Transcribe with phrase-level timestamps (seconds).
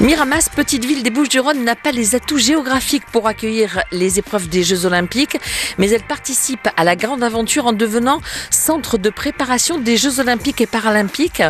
[0.00, 4.62] Miramas, petite ville des Bouches-du-Rhône, n'a pas les atouts géographiques pour accueillir les épreuves des
[4.62, 5.36] Jeux Olympiques,
[5.76, 10.60] mais elle participe à la grande aventure en devenant centre de préparation des Jeux Olympiques
[10.60, 11.42] et Paralympiques.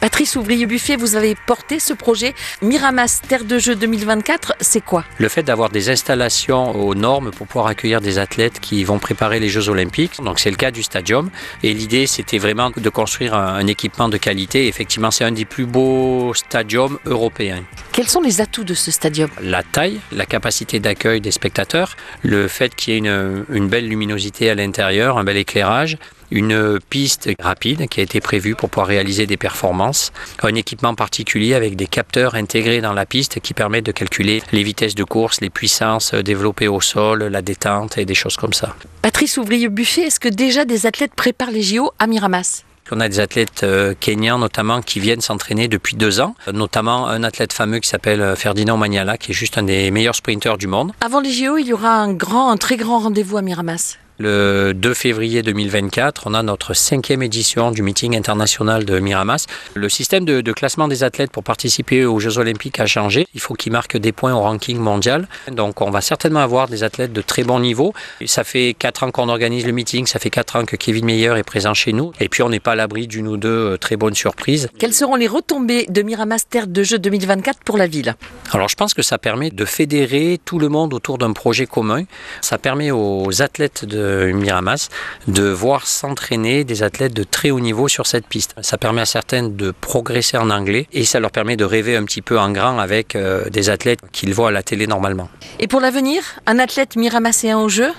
[0.00, 5.04] Patrice Ouvrier-Buffet, vous avez porté ce projet Miramas Terre de Jeux 2024, c'est quoi?
[5.16, 9.40] Le fait d'avoir des installations aux normes pour pouvoir accueillir des athlètes qui vont préparer
[9.40, 11.30] les Jeux Olympiques, donc c'est le cas du stadium,
[11.62, 14.68] et l'idée c'était vraiment de construire un, un équipement de qualité.
[14.68, 17.64] Effectivement, c'est un des plus beaux stadiums européens.
[17.94, 22.48] Quels sont les atouts de ce stadium La taille, la capacité d'accueil des spectateurs, le
[22.48, 25.96] fait qu'il y ait une, une belle luminosité à l'intérieur, un bel éclairage,
[26.32, 30.12] une piste rapide qui a été prévue pour pouvoir réaliser des performances,
[30.42, 34.64] un équipement particulier avec des capteurs intégrés dans la piste qui permettent de calculer les
[34.64, 38.74] vitesses de course, les puissances développées au sol, la détente et des choses comme ça.
[39.02, 42.64] Patrice Ouvrier-Buffet, est-ce que déjà des athlètes préparent les JO à Miramas?
[42.92, 47.22] On a des athlètes euh, kenyans notamment qui viennent s'entraîner depuis deux ans, notamment un
[47.22, 50.92] athlète fameux qui s'appelle Ferdinand Maniala, qui est juste un des meilleurs sprinteurs du monde.
[51.00, 53.98] Avant les JO, il y aura un grand, un très grand rendez-vous à Miramas.
[54.18, 59.46] Le 2 février 2024, on a notre cinquième édition du meeting international de Miramas.
[59.74, 63.26] Le système de, de, classement des athlètes pour participer aux Jeux Olympiques a changé.
[63.34, 65.26] Il faut qu'ils marquent des points au ranking mondial.
[65.50, 67.92] Donc on va certainement avoir des athlètes de très bon niveau.
[68.20, 71.06] Et ça fait quatre ans qu'on organise le meeting, ça fait quatre ans que Kevin
[71.06, 72.12] Meyer est présent chez nous.
[72.20, 74.68] Et puis on n'est pas à l'abri d'une ou deux très bonnes surprises.
[74.78, 78.14] Quelles seront les retombées de Miramas Terre de Jeux 2024 pour la ville?
[78.52, 82.04] Alors je pense que ça permet de fédérer tout le monde autour d'un projet commun.
[82.42, 84.88] Ça permet aux athlètes de Miramas
[85.28, 88.54] de voir s'entraîner des athlètes de très haut niveau sur cette piste.
[88.62, 92.04] Ça permet à certaines de progresser en anglais et ça leur permet de rêver un
[92.04, 95.28] petit peu en grand avec euh, des athlètes qu'ils voient à la télé normalement.
[95.58, 97.90] Et pour l'avenir, un athlète miramasséen au jeu?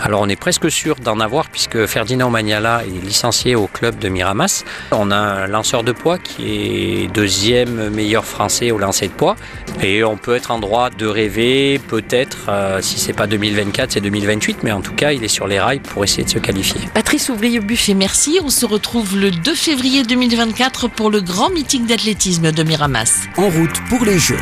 [0.00, 4.08] Alors on est presque sûr d'en avoir puisque Ferdinand Magnala est licencié au club de
[4.08, 4.64] Miramas.
[4.92, 9.36] On a un lanceur de poids qui est deuxième meilleur français au lancer de poids
[9.82, 14.00] et on peut être en droit de rêver peut-être euh, si c'est pas 2024 c'est
[14.00, 16.80] 2028 mais en tout cas il est sur les rails pour essayer de se qualifier.
[16.94, 18.38] Patrice Ouvrier-Buffet, merci.
[18.44, 23.26] On se retrouve le 2 février 2024 pour le grand meeting d'athlétisme de Miramas.
[23.36, 24.36] En route pour les Jeux.